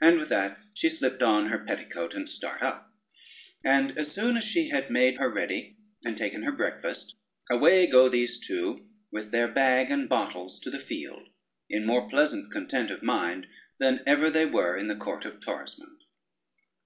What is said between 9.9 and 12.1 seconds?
and bottles to the field, in more